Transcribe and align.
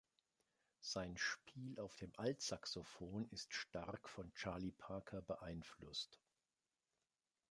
Sein 0.79 1.15
Spiel 1.15 1.79
auf 1.79 1.95
dem 1.95 2.11
Altsaxophon 2.17 3.27
ist 3.29 3.53
stark 3.53 4.09
von 4.09 4.33
Charlie 4.33 4.71
Parker 4.71 5.21
beeinflusst. 5.21 6.19